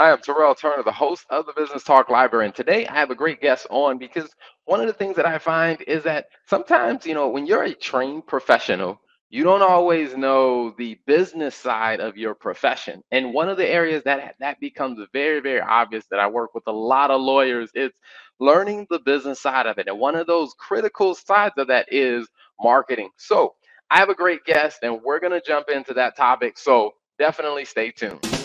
[0.00, 2.46] Hi, I'm Terrell Turner, the host of the Business Talk Library.
[2.46, 4.30] And today I have a great guest on because
[4.64, 7.74] one of the things that I find is that sometimes, you know, when you're a
[7.74, 13.02] trained professional, you don't always know the business side of your profession.
[13.10, 16.64] And one of the areas that that becomes very, very obvious that I work with
[16.66, 17.98] a lot of lawyers, it's
[18.38, 19.86] learning the business side of it.
[19.86, 22.26] And one of those critical sides of that is
[22.58, 23.10] marketing.
[23.18, 23.52] So
[23.90, 26.56] I have a great guest and we're going to jump into that topic.
[26.56, 28.39] So definitely stay tuned.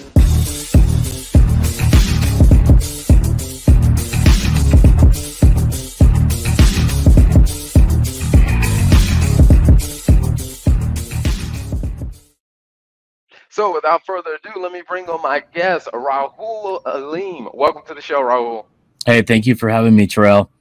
[13.56, 17.48] So without further ado, let me bring on my guest, Rahul Alim.
[17.54, 18.66] Welcome to the show, Rahul.
[19.06, 20.52] Hey, thank you for having me, Terrell.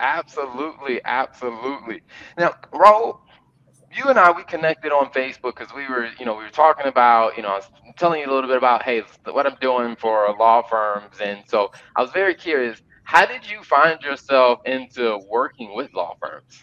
[0.00, 2.02] Absolutely, absolutely.
[2.36, 3.20] Now, Rahul,
[3.90, 6.84] you and I we connected on Facebook because we were, you know, we were talking
[6.84, 9.96] about, you know, I was telling you a little bit about, hey, what I'm doing
[9.96, 12.82] for law firms, and so I was very curious.
[13.04, 16.60] How did you find yourself into working with law firms?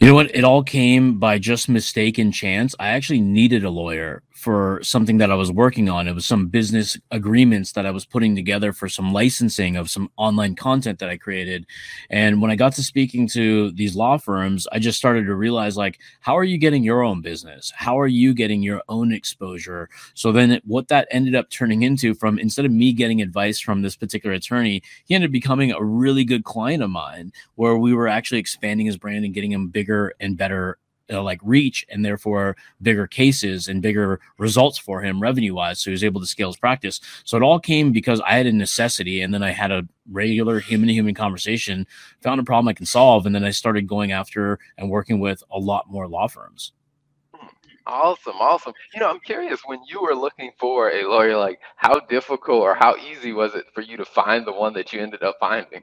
[0.00, 0.34] You know what?
[0.34, 2.74] It all came by just mistaken chance.
[2.80, 6.06] I actually needed a lawyer for something that I was working on.
[6.06, 10.10] It was some business agreements that I was putting together for some licensing of some
[10.16, 11.66] online content that I created.
[12.08, 15.76] And when I got to speaking to these law firms, I just started to realize
[15.76, 17.72] like, how are you getting your own business?
[17.74, 19.90] How are you getting your own exposure?
[20.14, 23.82] So then what that ended up turning into from instead of me getting advice from
[23.82, 27.92] this particular attorney, he ended up becoming a really good client of mine where we
[27.92, 30.78] were actually expanding his brand and getting him bigger and better
[31.10, 35.80] uh, like reach and therefore bigger cases and bigger results for him revenue wise.
[35.80, 37.00] So he was able to scale his practice.
[37.24, 40.60] So it all came because I had a necessity and then I had a regular
[40.60, 41.86] human to human conversation,
[42.22, 43.26] found a problem I can solve.
[43.26, 46.72] And then I started going after and working with a lot more law firms.
[47.86, 48.74] Awesome, awesome.
[48.92, 52.74] You know, I'm curious when you were looking for a lawyer, like how difficult or
[52.74, 55.82] how easy was it for you to find the one that you ended up finding?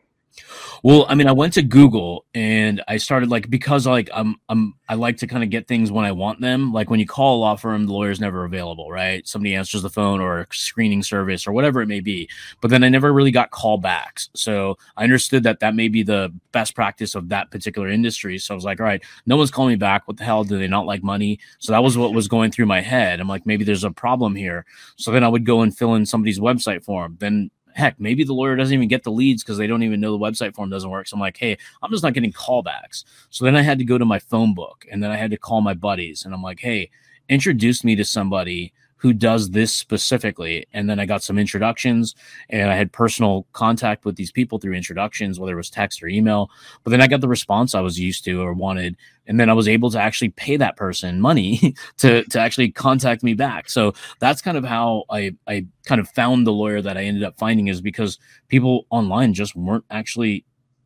[0.84, 4.76] Well, I mean, I went to Google and I started like because like I'm I'm
[4.88, 6.72] I like to kind of get things when I want them.
[6.72, 9.28] Like when you call a law firm, the lawyer's never available, right?
[9.28, 12.30] Somebody answers the phone or a screening service or whatever it may be.
[12.62, 16.34] But then I never really got callbacks, so I understood that that may be the
[16.52, 18.38] best practice of that particular industry.
[18.38, 20.08] So I was like, all right, no one's calling me back.
[20.08, 20.44] What the hell?
[20.44, 21.40] Do they not like money?
[21.60, 23.20] So that was what was going through my head.
[23.20, 24.66] I'm like, maybe there's a problem here.
[24.98, 27.18] So then I would go and fill in somebody's website form.
[27.20, 30.12] Then heck, maybe the lawyer doesn't even get the leads because they don't even know
[30.12, 31.08] the website form doesn't work.
[31.08, 33.04] So I'm like, hey, I'm just not getting callbacks.
[33.30, 35.38] So then I had to go to my phone book and then I had to
[35.38, 36.90] call my buddies and I'm like, hey,
[37.28, 40.66] introduce me to somebody who does this specifically.
[40.74, 42.16] And then I got some introductions
[42.50, 46.08] and I had personal contact with these people through introductions, whether it was text or
[46.08, 46.50] email.
[46.84, 48.96] But then I got the response I was used to or wanted.
[49.28, 53.22] And then I was able to actually pay that person money to, to actually contact
[53.22, 53.70] me back.
[53.70, 57.24] So that's kind of how I, I kind of found the lawyer that I ended
[57.24, 58.18] up finding is because
[58.48, 60.46] people online just weren't actually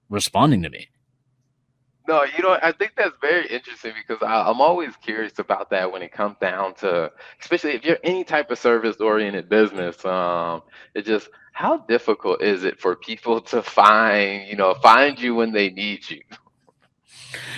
[0.10, 0.90] responding to me.
[2.10, 5.92] No, you know, I think that's very interesting because I, I'm always curious about that
[5.92, 10.04] when it comes down to, especially if you're any type of service-oriented business.
[10.04, 10.64] Um,
[10.96, 15.52] it just how difficult is it for people to find, you know, find you when
[15.52, 16.22] they need you?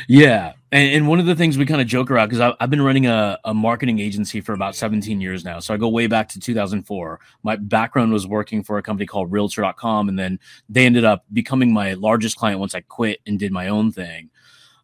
[0.09, 0.51] Yeah.
[0.71, 3.05] And, and one of the things we kind of joke around, because I've been running
[3.05, 5.59] a, a marketing agency for about 17 years now.
[5.59, 7.19] So I go way back to 2004.
[7.43, 10.07] My background was working for a company called Realtor.com.
[10.07, 10.39] And then
[10.69, 14.29] they ended up becoming my largest client once I quit and did my own thing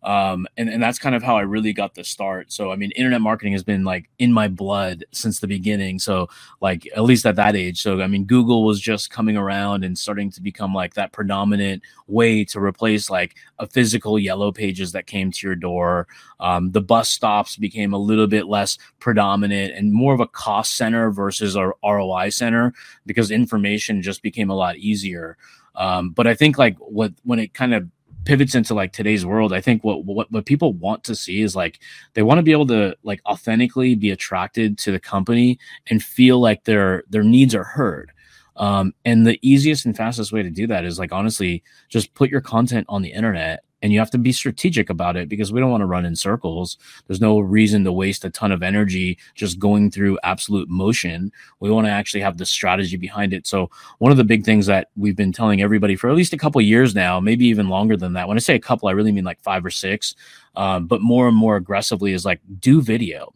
[0.04, 2.52] um, and, and that's kind of how I really got the start.
[2.52, 6.00] So, I mean, internet marketing has been like in my blood since the beginning.
[6.00, 6.30] So,
[6.62, 7.82] like, at least at that age.
[7.82, 11.84] So, I mean, Google was just coming around and starting to become like that predominant
[12.08, 16.08] way to replace like a physical yellow pages that came to your door.
[16.40, 20.76] Um, the bus stops became a little bit less predominant and more of a cost
[20.76, 22.74] center versus a ROI center
[23.06, 25.38] because information just became a lot easier.
[25.76, 27.88] Um, but I think like what when it kind of
[28.28, 31.56] pivots into like today's world i think what what what people want to see is
[31.56, 31.80] like
[32.14, 35.58] they want to be able to like authentically be attracted to the company
[35.88, 38.12] and feel like their their needs are heard.
[38.56, 42.32] Um, and the easiest and fastest way to do that is like honestly just put
[42.32, 45.60] your content on the internet and you have to be strategic about it because we
[45.60, 46.78] don't want to run in circles.
[47.06, 51.32] There's no reason to waste a ton of energy just going through absolute motion.
[51.60, 53.46] We want to actually have the strategy behind it.
[53.46, 53.70] So
[54.00, 56.62] one of the big things that we've been telling everybody for at least a couple
[56.62, 58.28] years now, maybe even longer than that.
[58.28, 60.16] When I say a couple, I really mean like five or six,
[60.56, 63.34] um, but more and more aggressively is like do video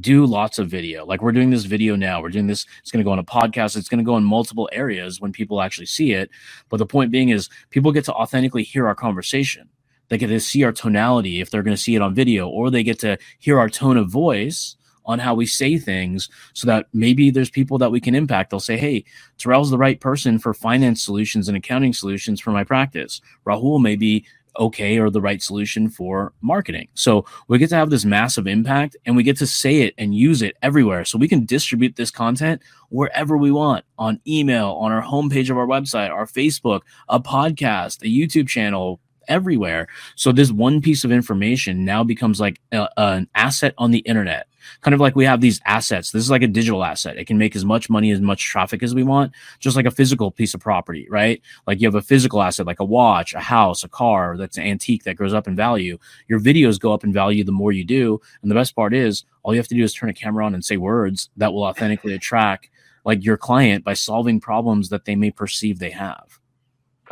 [0.00, 1.04] do lots of video.
[1.04, 2.20] Like we're doing this video now.
[2.20, 2.66] We're doing this.
[2.80, 3.76] It's going to go on a podcast.
[3.76, 6.30] It's going to go in multiple areas when people actually see it.
[6.68, 9.68] But the point being is people get to authentically hear our conversation.
[10.08, 12.70] They get to see our tonality if they're going to see it on video, or
[12.70, 14.76] they get to hear our tone of voice
[15.06, 18.50] on how we say things so that maybe there's people that we can impact.
[18.50, 19.04] They'll say, Hey,
[19.38, 23.20] Terrell's the right person for finance solutions and accounting solutions for my practice.
[23.46, 24.26] Rahul may be
[24.58, 26.88] okay or the right solution for marketing.
[26.94, 30.14] So we get to have this massive impact and we get to say it and
[30.14, 31.04] use it everywhere.
[31.04, 35.58] So we can distribute this content wherever we want on email, on our homepage of
[35.58, 39.88] our website, our Facebook, a podcast, a YouTube channel, everywhere.
[40.16, 44.46] So this one piece of information now becomes like a, an asset on the internet.
[44.80, 46.10] Kind of like we have these assets.
[46.10, 47.18] This is like a digital asset.
[47.18, 49.90] It can make as much money, as much traffic as we want, just like a
[49.90, 51.42] physical piece of property, right?
[51.66, 54.64] Like you have a physical asset, like a watch, a house, a car that's an
[54.64, 55.98] antique that goes up in value.
[56.28, 58.20] Your videos go up in value the more you do.
[58.42, 60.54] And the best part is all you have to do is turn a camera on
[60.54, 62.70] and say words that will authentically attract
[63.04, 66.40] like your client by solving problems that they may perceive they have.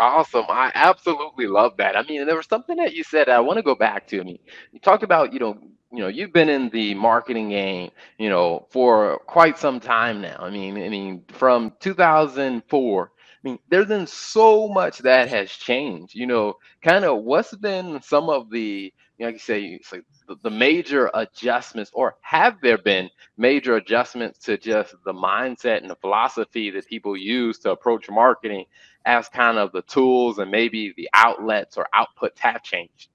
[0.02, 0.46] Awesome.
[0.48, 1.96] I absolutely love that.
[1.96, 4.20] I mean, there was something that you said I want to go back to.
[4.20, 4.40] I mean,
[4.72, 5.56] you talked about, you know,
[5.92, 10.38] you know, you've been in the marketing game, you know, for quite some time now.
[10.40, 13.12] I mean, I mean, from 2004.
[13.44, 16.14] I mean, there's been so much that has changed.
[16.16, 20.04] You know, kind of what's been some of the, you know, like you say, like
[20.28, 25.90] the, the major adjustments, or have there been major adjustments to just the mindset and
[25.90, 28.64] the philosophy that people use to approach marketing
[29.04, 33.08] as kind of the tools and maybe the outlets or outputs have changed?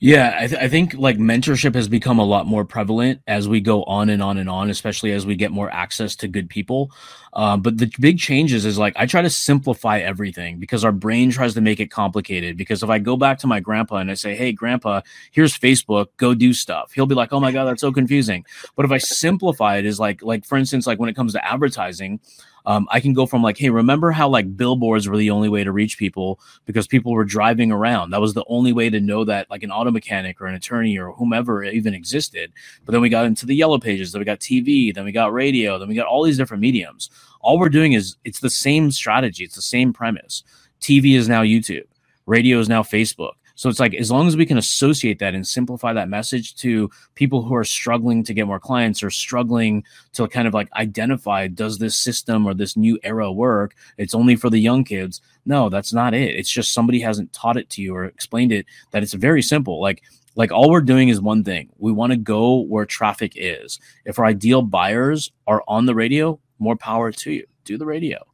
[0.00, 3.60] Yeah, I, th- I, think like mentorship has become a lot more prevalent as we
[3.60, 6.92] go on and on and on, especially as we get more access to good people.
[7.32, 11.30] Um, but the big changes is like I try to simplify everything because our brain
[11.30, 12.56] tries to make it complicated.
[12.56, 16.08] Because if I go back to my grandpa and I say, "Hey, grandpa, here's Facebook,
[16.16, 18.44] go do stuff," he'll be like, "Oh my god, that's so confusing."
[18.76, 21.44] But if I simplify it, is like like for instance, like when it comes to
[21.44, 22.20] advertising,
[22.68, 25.64] um, I can go from like, hey, remember how like billboards were the only way
[25.64, 28.10] to reach people because people were driving around.
[28.10, 30.98] That was the only way to know that like an auto mechanic or an attorney
[30.98, 32.52] or whomever even existed.
[32.84, 35.32] But then we got into the yellow pages, then we got TV, then we got
[35.32, 37.08] radio, then we got all these different mediums.
[37.40, 40.44] All we're doing is it's the same strategy, it's the same premise.
[40.82, 41.86] TV is now YouTube,
[42.26, 43.32] radio is now Facebook.
[43.58, 46.88] So it's like as long as we can associate that and simplify that message to
[47.16, 49.82] people who are struggling to get more clients or struggling
[50.12, 53.74] to kind of like identify does this system or this new era work?
[53.96, 55.20] It's only for the young kids.
[55.44, 56.36] No, that's not it.
[56.36, 59.80] It's just somebody hasn't taught it to you or explained it that it's very simple.
[59.80, 60.04] Like
[60.36, 61.68] like all we're doing is one thing.
[61.78, 63.80] We want to go where traffic is.
[64.04, 67.46] If our ideal buyers are on the radio, more power to you.
[67.64, 68.24] Do the radio.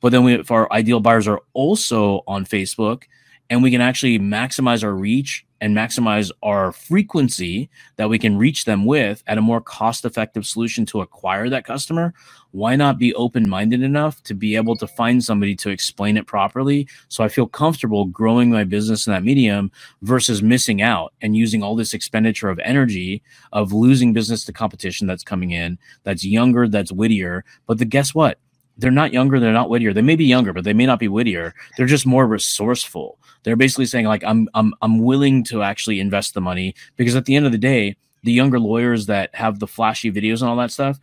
[0.00, 3.06] But then we, if our ideal buyers are also on Facebook,
[3.50, 8.64] and we can actually maximize our reach and maximize our frequency that we can reach
[8.64, 12.14] them with at a more cost effective solution to acquire that customer,
[12.52, 16.26] why not be open minded enough to be able to find somebody to explain it
[16.26, 16.86] properly?
[17.08, 19.72] So I feel comfortable growing my business in that medium
[20.02, 23.22] versus missing out and using all this expenditure of energy
[23.52, 27.44] of losing business to competition that's coming in, that's younger, that's wittier.
[27.66, 28.38] But the guess what?
[28.78, 29.92] They're not younger, they're not wittier.
[29.92, 31.54] They may be younger, but they may not be wittier.
[31.76, 33.18] They're just more resourceful.
[33.42, 37.24] They're basically saying like I'm I'm I'm willing to actually invest the money because at
[37.24, 40.56] the end of the day, the younger lawyers that have the flashy videos and all
[40.56, 40.98] that stuff,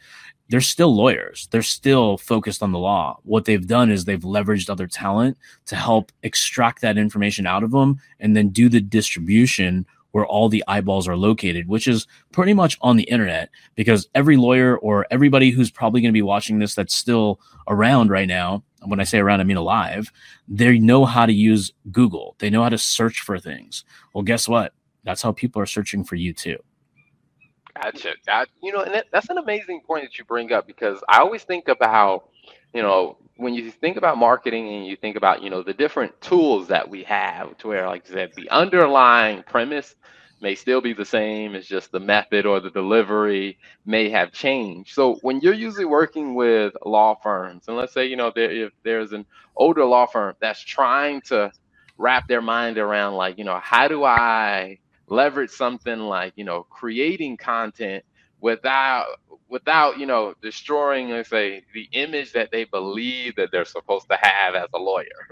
[0.49, 1.47] they're still lawyers.
[1.51, 3.19] They're still focused on the law.
[3.23, 7.71] What they've done is they've leveraged other talent to help extract that information out of
[7.71, 12.53] them and then do the distribution where all the eyeballs are located, which is pretty
[12.53, 16.57] much on the internet because every lawyer or everybody who's probably going to be watching
[16.57, 20.13] this that's still around right now, when I say around, I mean alive,
[20.47, 22.37] they know how to use Google.
[22.39, 23.83] They know how to search for things.
[24.13, 24.71] Well, guess what?
[25.03, 26.63] That's how people are searching for you too.
[27.83, 28.13] Gotcha.
[28.63, 31.43] You know, and that, that's an amazing point that you bring up because I always
[31.43, 32.29] think about,
[32.73, 36.19] you know, when you think about marketing and you think about, you know, the different
[36.21, 39.95] tools that we have to where, like I said, the underlying premise
[40.41, 41.55] may still be the same.
[41.55, 44.93] It's just the method or the delivery may have changed.
[44.93, 48.73] So when you're usually working with law firms, and let's say, you know, there, if
[48.83, 49.25] there's an
[49.55, 51.51] older law firm that's trying to
[51.97, 56.63] wrap their mind around, like, you know, how do I leverage something like, you know,
[56.63, 58.03] creating content
[58.41, 59.05] without
[59.49, 64.17] without you know destroying let's say the image that they believe that they're supposed to
[64.21, 65.27] have as a lawyer.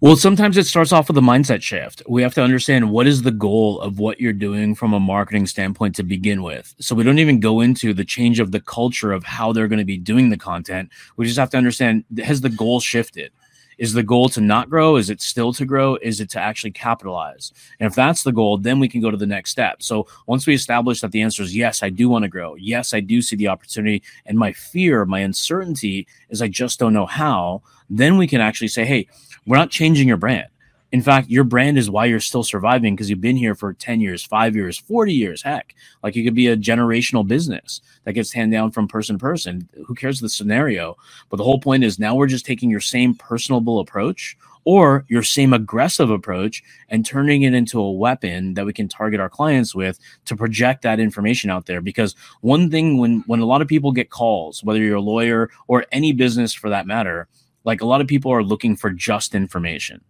[0.00, 2.02] Well sometimes it starts off with a mindset shift.
[2.08, 5.46] We have to understand what is the goal of what you're doing from a marketing
[5.46, 6.74] standpoint to begin with.
[6.80, 9.78] So we don't even go into the change of the culture of how they're going
[9.78, 10.90] to be doing the content.
[11.16, 13.32] We just have to understand has the goal shifted
[13.78, 14.96] is the goal to not grow?
[14.96, 15.96] Is it still to grow?
[15.96, 17.52] Is it to actually capitalize?
[17.78, 19.82] And if that's the goal, then we can go to the next step.
[19.82, 22.54] So once we establish that the answer is yes, I do want to grow.
[22.54, 24.02] Yes, I do see the opportunity.
[24.24, 27.62] And my fear, my uncertainty is I just don't know how.
[27.90, 29.08] Then we can actually say, hey,
[29.46, 30.48] we're not changing your brand.
[30.92, 34.00] In fact, your brand is why you're still surviving because you've been here for 10
[34.00, 35.42] years, five years, 40 years.
[35.42, 39.20] Heck, like you could be a generational business that gets handed down from person to
[39.20, 39.68] person.
[39.86, 40.96] Who cares the scenario?
[41.28, 45.22] But the whole point is now we're just taking your same personable approach or your
[45.22, 49.74] same aggressive approach and turning it into a weapon that we can target our clients
[49.74, 53.68] with to project that information out there because one thing when when a lot of
[53.68, 57.28] people get calls whether you're a lawyer or any business for that matter
[57.64, 60.00] like a lot of people are looking for just information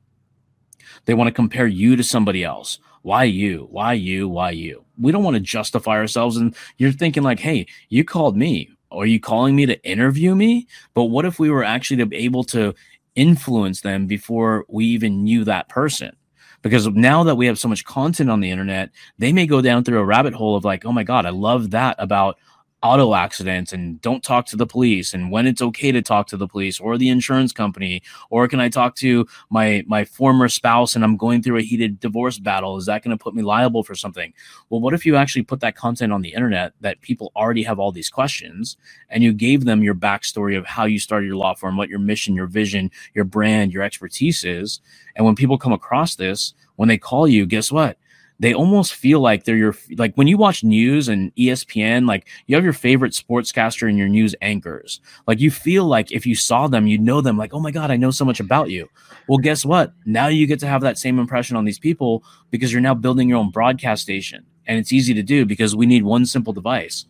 [1.07, 2.79] they want to compare you to somebody else.
[3.03, 3.69] Why you?
[3.71, 4.29] Why you?
[4.29, 4.85] Why you?
[4.99, 8.71] We don't want to justify ourselves and you're thinking like hey you called me.
[8.91, 10.67] Are you calling me to interview me?
[10.95, 12.75] But what if we were actually able to
[13.15, 16.17] influence them before we even knew that person?
[16.63, 19.85] Because now that we have so much content on the internet they may go down
[19.85, 22.39] through a rabbit hole of like oh my god i love that about
[22.83, 26.37] auto accidents and don't talk to the police and when it's okay to talk to
[26.37, 30.95] the police or the insurance company or can I talk to my my former spouse
[30.95, 32.77] and I'm going through a heated divorce battle?
[32.77, 34.35] Is that going to put me liable for something?
[34.69, 37.79] Well what if you actually put that content on the internet that people already have
[37.79, 38.77] all these questions
[39.09, 41.99] and you gave them your backstory of how you started your law firm what your
[41.99, 44.81] mission your vision your brand your expertise is?
[45.17, 47.97] And when people come across this when they call you guess what
[48.39, 52.55] they almost feel like they're your like when you watch news and ESPN, like you
[52.55, 55.01] have your favorite sportscaster and your news anchors.
[55.27, 57.39] Like you feel like if you saw them, you know them.
[57.39, 58.89] Like, oh my god, I know so much about you.
[59.27, 59.93] Well, guess what?
[60.05, 63.29] Now you get to have that same impression on these people because you're now building
[63.29, 67.07] your own broadcast station, and it's easy to do because we need one simple device.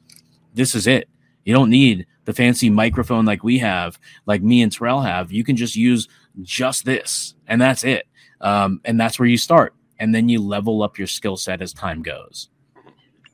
[0.54, 1.08] This is it.
[1.44, 5.32] You don't need the fancy microphone like we have, like me and Terrell have.
[5.32, 6.08] You can just use
[6.42, 8.06] just this, and that's it.
[8.40, 11.72] Um, and that's where you start and then you level up your skill set as
[11.72, 12.48] time goes.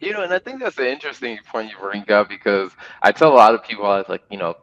[0.01, 3.33] You know, and I think that's an interesting point you bring up because I tell
[3.33, 4.57] a lot of people, I was like, you know,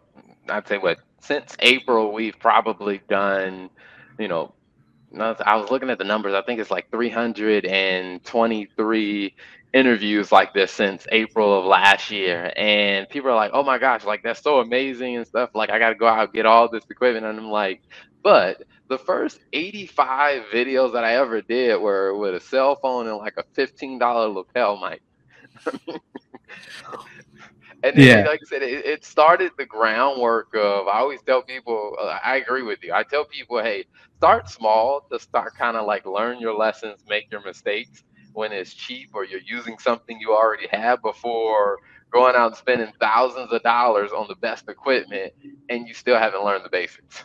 [0.49, 3.69] I'd say what since April we've probably done,
[4.17, 4.53] you know,
[5.17, 6.33] I was looking at the numbers.
[6.33, 9.35] I think it's like 323
[9.73, 14.03] interviews like this since April of last year, and people are like, "Oh my gosh,
[14.03, 16.69] like that's so amazing and stuff." Like I got to go out and get all
[16.69, 17.81] this equipment, and I'm like,
[18.23, 23.17] but the first 85 videos that I ever did were with a cell phone and
[23.17, 25.01] like a $15 lapel mic.
[27.83, 28.27] and then, yeah.
[28.27, 30.87] like I said, it, it, started the groundwork of.
[30.87, 32.93] I always tell people, uh, I agree with you.
[32.93, 33.85] I tell people, hey,
[34.17, 38.73] start small to start kind of like learn your lessons, make your mistakes when it's
[38.73, 41.79] cheap or you're using something you already have before
[42.11, 45.33] going out and spending thousands of dollars on the best equipment
[45.69, 47.23] and you still haven't learned the basics.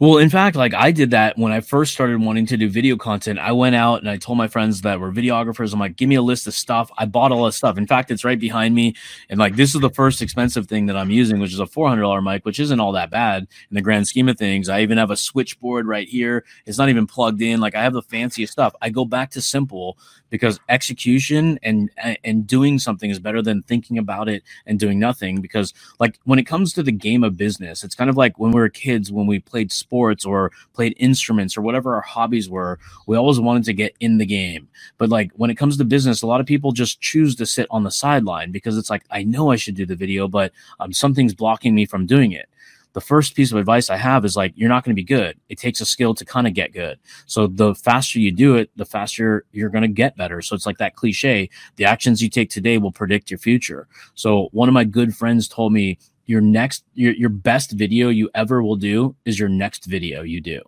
[0.00, 2.96] Well, in fact, like I did that when I first started wanting to do video
[2.96, 3.38] content.
[3.38, 6.16] I went out and I told my friends that were videographers, I'm like, give me
[6.16, 6.90] a list of stuff.
[6.98, 7.78] I bought all this stuff.
[7.78, 8.94] In fact, it's right behind me.
[9.30, 12.22] And like, this is the first expensive thing that I'm using, which is a $400
[12.22, 14.68] mic, which isn't all that bad in the grand scheme of things.
[14.68, 16.44] I even have a switchboard right here.
[16.66, 17.60] It's not even plugged in.
[17.60, 18.74] Like, I have the fanciest stuff.
[18.82, 19.96] I go back to simple
[20.30, 21.90] because execution and
[22.24, 26.38] and doing something is better than thinking about it and doing nothing because like when
[26.38, 29.12] it comes to the game of business it's kind of like when we were kids
[29.12, 33.64] when we played sports or played instruments or whatever our hobbies were we always wanted
[33.64, 34.68] to get in the game
[34.98, 37.66] but like when it comes to business a lot of people just choose to sit
[37.70, 40.92] on the sideline because it's like i know i should do the video but um,
[40.92, 42.48] something's blocking me from doing it
[42.96, 45.38] the first piece of advice I have is like, you're not going to be good.
[45.50, 46.98] It takes a skill to kind of get good.
[47.26, 50.40] So the faster you do it, the faster you're going to get better.
[50.40, 53.86] So it's like that cliche the actions you take today will predict your future.
[54.14, 58.30] So one of my good friends told me, your next, your, your best video you
[58.34, 60.60] ever will do is your next video you do.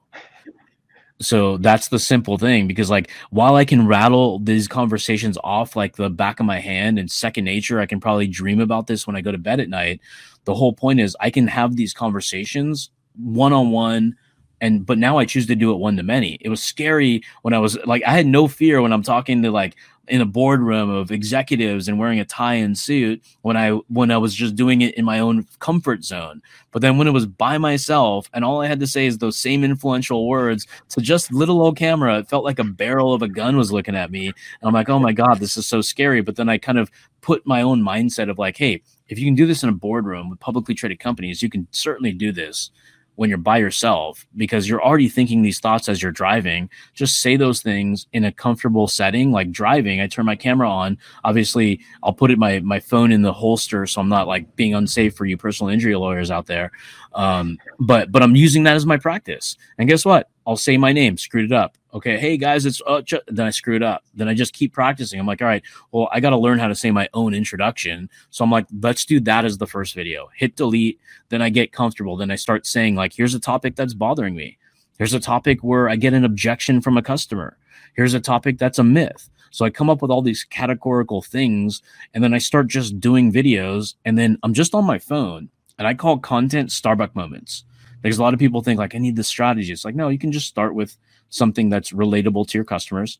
[1.21, 5.97] So that's the simple thing because like while I can rattle these conversations off like
[5.97, 9.17] the back of my hand and second nature, I can probably dream about this when
[9.17, 10.01] I go to bed at night
[10.49, 12.89] the whole point is I can have these conversations
[13.23, 14.17] one on one
[14.63, 16.39] and but now I choose to do it one to many.
[16.41, 19.51] It was scary when I was like I had no fear when I'm talking to
[19.51, 19.77] like
[20.09, 24.19] in a boardroom of executives and wearing a tie and suit when I when I
[24.19, 26.43] was just doing it in my own comfort zone.
[26.71, 29.39] But then when it was by myself and all I had to say is those
[29.39, 33.29] same influential words to just little old camera, it felt like a barrel of a
[33.29, 34.27] gun was looking at me.
[34.27, 36.21] And I'm like, oh my God, this is so scary.
[36.21, 39.35] But then I kind of put my own mindset of like, hey, if you can
[39.35, 42.71] do this in a boardroom with publicly traded companies, you can certainly do this
[43.19, 46.71] when you're by yourself because you're already thinking these thoughts as you're driving.
[46.95, 50.01] Just say those things in a comfortable setting, like driving.
[50.01, 50.97] I turn my camera on.
[51.25, 54.73] Obviously, I'll put it my my phone in the holster so I'm not like being
[54.73, 56.71] unsafe for you personal injury lawyers out there.
[57.13, 59.57] Um, but but I'm using that as my practice.
[59.79, 60.29] And guess what?
[60.47, 61.78] I'll say my name, screwed it up.
[61.95, 63.15] Okay, hey guys, it's uh, ch-.
[63.29, 64.05] then I screwed up.
[64.15, 65.19] Then I just keep practicing.
[65.19, 68.11] I'm like, all right, well, I got to learn how to say my own introduction.
[68.29, 70.29] So I'm like, let's do that as the first video.
[70.37, 71.01] Hit delete.
[71.31, 72.19] Then I get comfortable.
[72.19, 74.59] Then I start saying like, here's a topic that's bothering me.
[74.99, 77.57] Here's a topic where I get an objection from a customer.
[77.95, 79.31] Here's a topic that's a myth.
[79.51, 81.81] So I come up with all these categorical things
[82.13, 85.89] and then I start just doing videos and then I'm just on my phone and
[85.89, 87.65] I call content Starbucks moments.
[88.03, 89.73] Because a lot of people think like I need the strategy.
[89.73, 90.97] It's like, no, you can just start with
[91.31, 93.19] something that's relatable to your customers.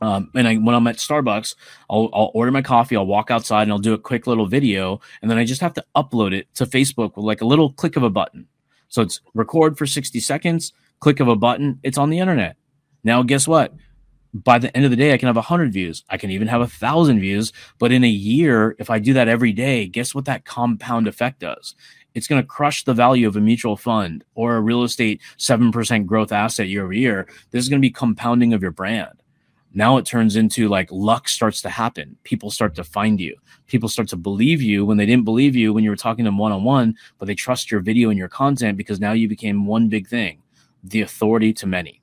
[0.00, 1.54] Um, and I, when I'm at Starbucks,
[1.90, 5.00] I'll, I'll order my coffee, I'll walk outside and I'll do a quick little video.
[5.20, 7.96] And then I just have to upload it to Facebook with like a little click
[7.96, 8.46] of a button.
[8.88, 12.56] So it's record for 60 seconds, click of a button, it's on the internet.
[13.04, 13.74] Now, guess what?
[14.32, 16.04] By the end of the day, I can have 100 views.
[16.08, 17.52] I can even have a thousand views.
[17.78, 21.40] But in a year, if I do that every day, guess what that compound effect
[21.40, 21.74] does?
[22.14, 26.06] It's going to crush the value of a mutual fund or a real estate 7%
[26.06, 27.28] growth asset year over year.
[27.50, 29.20] This is going to be compounding of your brand
[29.72, 32.16] now it turns into like luck starts to happen.
[32.24, 33.36] People start to find you.
[33.66, 36.28] People start to believe you when they didn't believe you when you were talking to
[36.28, 39.28] them one on one, but they trust your video and your content because now you
[39.28, 40.42] became one big thing
[40.82, 42.00] the authority to many.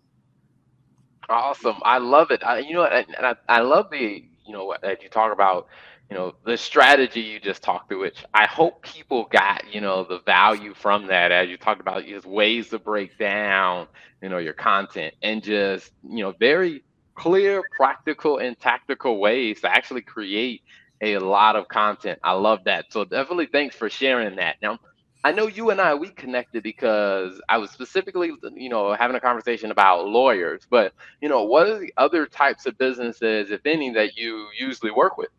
[1.29, 1.77] Awesome.
[1.83, 2.43] I love it.
[2.43, 5.67] I, you know, and I, I love the, you know, that you talk about,
[6.09, 10.03] you know, the strategy you just talked through, which I hope people got, you know,
[10.03, 13.87] the value from that as you talked about is ways to break down,
[14.21, 16.83] you know, your content and just, you know, very
[17.15, 20.61] clear, practical, and tactical ways to actually create
[21.01, 22.19] a lot of content.
[22.23, 22.85] I love that.
[22.91, 24.55] So definitely thanks for sharing that.
[24.61, 24.79] Now,
[25.23, 29.19] I know you and I we connected because I was specifically, you know, having a
[29.19, 30.61] conversation about lawyers.
[30.69, 34.91] But you know, what are the other types of businesses, if any, that you usually
[34.91, 35.29] work with?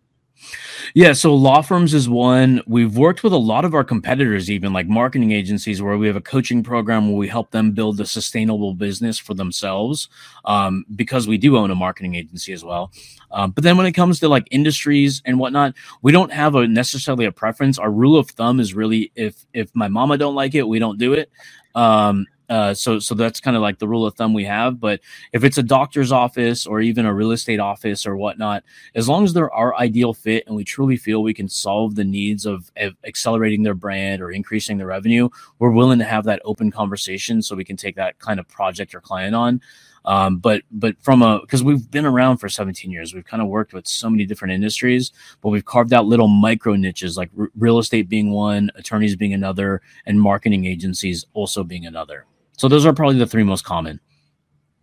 [0.95, 2.63] Yeah, so law firms is one.
[2.67, 6.17] We've worked with a lot of our competitors, even like marketing agencies, where we have
[6.17, 10.09] a coaching program where we help them build a sustainable business for themselves
[10.45, 12.91] um, because we do own a marketing agency as well.
[13.31, 16.67] Um, but then when it comes to like industries and whatnot, we don't have a
[16.67, 17.79] necessarily a preference.
[17.79, 20.99] Our rule of thumb is really if if my mama don't like it, we don't
[20.99, 21.31] do it.
[21.75, 24.81] Um, uh, so so that's kind of like the rule of thumb we have.
[24.81, 25.01] But
[25.33, 28.65] if it's a doctor's office or even a real estate office or whatnot,
[28.95, 32.05] as long as they're our ideal fit and we truly feel we can solve the
[32.05, 35.29] needs of, of accelerating their brand or increasing their revenue,
[35.59, 38.95] we're willing to have that open conversation so we can take that kind of project
[38.95, 39.61] or client on.
[40.05, 43.49] Um, but but from a because we've been around for 17 years, we've kind of
[43.49, 47.51] worked with so many different industries, but we've carved out little micro niches like r-
[47.59, 52.25] real estate being one, attorneys being another, and marketing agencies also being another.
[52.59, 54.01] So those are probably the three most common.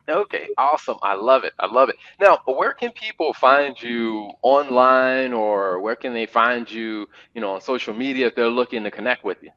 [0.08, 0.98] Okay, awesome.
[1.02, 1.54] I love it.
[1.60, 1.96] I love it.
[2.20, 7.54] Now, where can people find you online or where can they find you, you know,
[7.54, 9.50] on social media if they're looking to connect with you?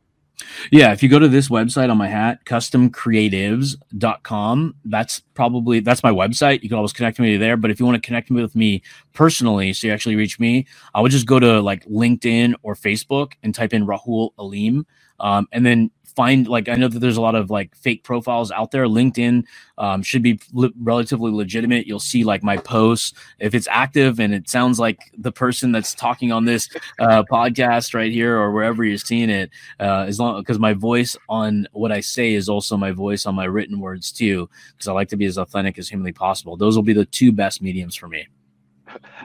[0.71, 6.13] Yeah, if you go to this website on my hat, customcreatives.com, that's probably that's my
[6.13, 6.63] website.
[6.63, 7.57] You can always connect me there.
[7.57, 11.01] But if you want to connect with me personally, so you actually reach me, I
[11.01, 14.87] would just go to like LinkedIn or Facebook and type in Rahul Alim.
[15.21, 18.51] Um, and then find like I know that there's a lot of like fake profiles
[18.51, 18.87] out there.
[18.87, 19.45] LinkedIn
[19.79, 20.41] um, should be
[20.83, 21.87] relatively legitimate.
[21.87, 25.95] You'll see like my posts if it's active and it sounds like the person that's
[25.95, 29.51] talking on this uh, podcast right here or wherever you're seeing it.
[29.79, 33.37] Uh, as long because my voice on what I say is also my voice on
[33.37, 36.57] my written words too, because I like to be as authentic as humanly possible.
[36.57, 38.27] Those will be the two best mediums for me.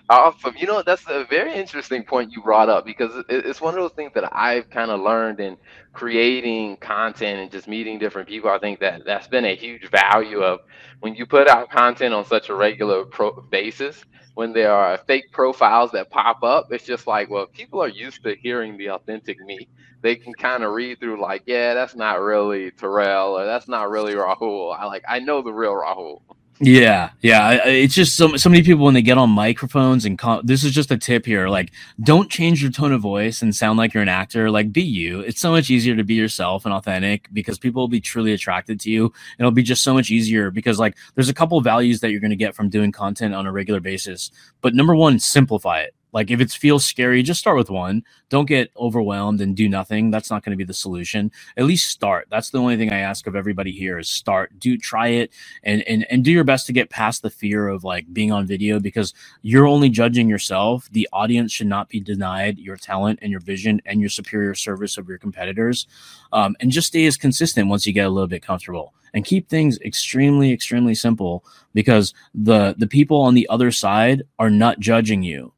[0.10, 0.56] Awesome.
[0.58, 3.92] You know, that's a very interesting point you brought up because it's one of those
[3.94, 5.58] things that I've kind of learned in
[5.94, 8.50] creating content and just meeting different people.
[8.50, 10.60] I think that that's been a huge value of
[11.00, 14.04] when you put out content on such a regular pro- basis.
[14.36, 18.24] When there are fake profiles that pop up, it's just like, well, people are used
[18.24, 19.70] to hearing the authentic me.
[20.02, 23.90] They can kind of read through, like, yeah, that's not really Terrell or that's not
[23.92, 24.76] really Rahul.
[24.78, 26.18] I like, I know the real Rahul.
[26.60, 27.66] Yeah, yeah.
[27.66, 30.92] It's just so so many people when they get on microphones and this is just
[30.92, 31.50] a tip here.
[31.50, 34.50] Like, don't change your tone of voice and sound like you're an actor.
[34.50, 35.20] Like, be you.
[35.22, 38.80] It's so much easier to be yourself and authentic because people will be truly attracted
[38.82, 39.12] to you.
[39.40, 42.22] It'll be just so much easier because like there's a couple of values that you're
[42.22, 44.32] going to get from doing content on a regular basis.
[44.62, 45.96] But number one, simplify it.
[46.14, 48.04] Like if it feels scary, just start with one.
[48.30, 50.12] Don't get overwhelmed and do nothing.
[50.12, 51.32] That's not going to be the solution.
[51.58, 52.28] At least start.
[52.30, 54.58] That's the only thing I ask of everybody here is start.
[54.60, 55.32] Do try it
[55.64, 58.46] and and and do your best to get past the fear of like being on
[58.46, 60.88] video because you're only judging yourself.
[60.92, 64.98] The audience should not be denied your talent and your vision and your superior service
[64.98, 65.88] of your competitors.
[66.32, 69.50] Um, and just stay as consistent once you get a little bit comfortable and keep
[69.50, 75.24] things extremely extremely simple because the the people on the other side are not judging
[75.24, 75.54] you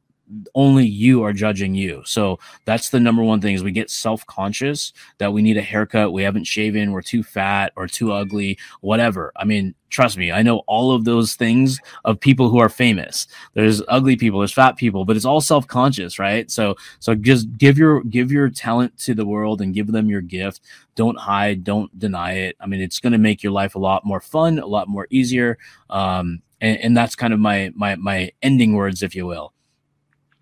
[0.54, 2.02] only you are judging you.
[2.04, 6.12] So that's the number one thing is we get self-conscious that we need a haircut,
[6.12, 9.32] we haven't shaven, we're too fat or too ugly, whatever.
[9.36, 13.26] I mean, trust me, I know all of those things of people who are famous.
[13.54, 16.50] There's ugly people, there's fat people, but it's all self-conscious, right?
[16.50, 20.22] So so just give your give your talent to the world and give them your
[20.22, 20.60] gift.
[20.96, 22.56] Don't hide, don't deny it.
[22.60, 25.06] I mean, it's going to make your life a lot more fun, a lot more
[25.10, 25.58] easier.
[25.88, 29.52] Um, and, and that's kind of my my my ending words, if you will.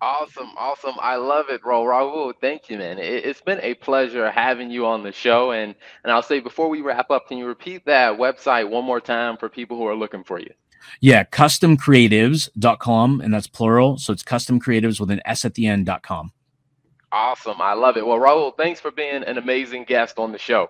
[0.05, 0.93] Awesome, awesome.
[0.99, 1.83] I love it, Ro.
[1.83, 2.99] Raul, thank you, man.
[2.99, 5.51] It, has been a pleasure having you on the show.
[5.51, 9.01] And and I'll say before we wrap up, can you repeat that website one more
[9.01, 10.51] time for people who are looking for you?
[11.01, 13.97] Yeah, customcreatives.com, and that's plural.
[13.97, 16.31] So it's customcreatives with an S at the end.com.
[17.11, 17.59] Awesome.
[17.59, 18.05] I love it.
[18.05, 20.69] Well, Raul, thanks for being an amazing guest on the show.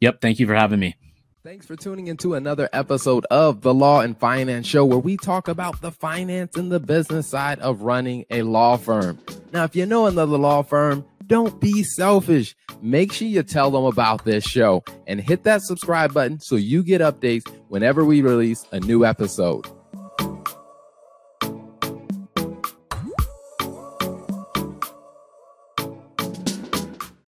[0.00, 0.20] Yep.
[0.20, 0.96] Thank you for having me.
[1.44, 5.46] Thanks for tuning into another episode of the Law and Finance Show, where we talk
[5.46, 9.18] about the finance and the business side of running a law firm.
[9.52, 12.56] Now, if you know another law firm, don't be selfish.
[12.80, 16.82] Make sure you tell them about this show and hit that subscribe button so you
[16.82, 19.66] get updates whenever we release a new episode.